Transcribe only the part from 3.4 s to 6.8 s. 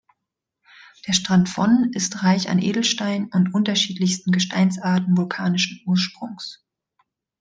unterschiedlichsten Gesteinsarten vulkanischen Ursprungs.